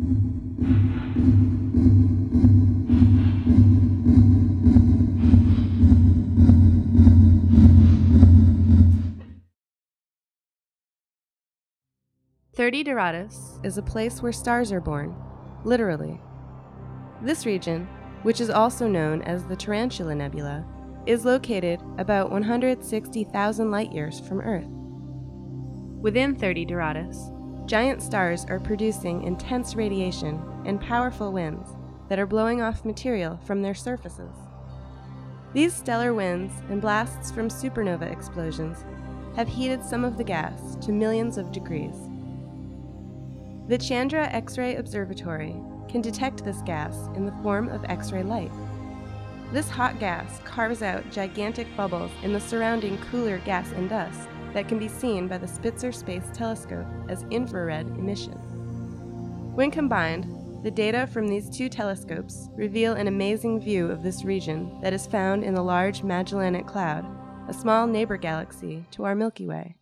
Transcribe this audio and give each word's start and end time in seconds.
Thirty 0.00 0.12
Doradus 12.84 13.58
is 13.64 13.76
a 13.76 13.82
place 13.82 14.22
where 14.22 14.30
stars 14.30 14.70
are 14.70 14.80
born, 14.80 15.16
literally. 15.64 16.20
This 17.20 17.44
region, 17.44 17.88
which 18.22 18.40
is 18.40 18.50
also 18.50 18.86
known 18.86 19.22
as 19.22 19.44
the 19.46 19.56
Tarantula 19.56 20.14
Nebula, 20.14 20.64
is 21.06 21.24
located 21.24 21.80
about 21.98 22.30
160,000 22.30 23.70
light 23.72 23.92
years 23.92 24.20
from 24.20 24.40
Earth. 24.42 24.68
Within 26.00 26.36
30 26.36 26.66
Doradus, 26.66 27.32
giant 27.68 28.02
stars 28.02 28.46
are 28.46 28.58
producing 28.58 29.22
intense 29.24 29.74
radiation 29.74 30.42
and 30.64 30.80
powerful 30.80 31.30
winds 31.30 31.76
that 32.08 32.18
are 32.18 32.26
blowing 32.26 32.62
off 32.62 32.86
material 32.86 33.38
from 33.44 33.60
their 33.60 33.74
surfaces. 33.74 34.34
These 35.52 35.74
stellar 35.74 36.14
winds 36.14 36.54
and 36.70 36.80
blasts 36.80 37.30
from 37.30 37.48
supernova 37.48 38.10
explosions 38.10 38.86
have 39.36 39.48
heated 39.48 39.84
some 39.84 40.02
of 40.02 40.16
the 40.16 40.24
gas 40.24 40.76
to 40.76 40.92
millions 40.92 41.36
of 41.36 41.52
degrees. 41.52 41.94
The 43.68 43.76
Chandra 43.76 44.28
X 44.28 44.56
ray 44.56 44.76
Observatory 44.76 45.54
can 45.90 46.00
detect 46.00 46.44
this 46.44 46.62
gas 46.62 46.94
in 47.16 47.26
the 47.26 47.36
form 47.42 47.68
of 47.68 47.84
X 47.84 48.12
ray 48.12 48.22
light. 48.22 48.52
This 49.52 49.68
hot 49.68 50.00
gas 50.00 50.40
carves 50.44 50.80
out 50.80 51.10
gigantic 51.10 51.66
bubbles 51.76 52.10
in 52.22 52.32
the 52.32 52.40
surrounding 52.40 52.96
cooler 53.10 53.38
gas 53.38 53.70
and 53.72 53.90
dust 53.90 54.26
that 54.54 54.68
can 54.68 54.78
be 54.78 54.88
seen 54.88 55.28
by 55.28 55.38
the 55.38 55.48
Spitzer 55.48 55.92
Space 55.92 56.30
Telescope 56.32 56.86
as 57.08 57.24
infrared 57.30 57.86
emission. 57.86 58.34
When 59.54 59.70
combined, 59.70 60.26
the 60.62 60.70
data 60.70 61.06
from 61.06 61.28
these 61.28 61.48
two 61.48 61.68
telescopes 61.68 62.48
reveal 62.54 62.94
an 62.94 63.06
amazing 63.06 63.60
view 63.60 63.90
of 63.90 64.02
this 64.02 64.24
region 64.24 64.80
that 64.80 64.92
is 64.92 65.06
found 65.06 65.44
in 65.44 65.54
the 65.54 65.62
large 65.62 66.02
Magellanic 66.02 66.66
Cloud, 66.66 67.06
a 67.48 67.54
small 67.54 67.86
neighbor 67.86 68.16
galaxy 68.16 68.84
to 68.90 69.04
our 69.04 69.14
Milky 69.14 69.46
Way. 69.46 69.76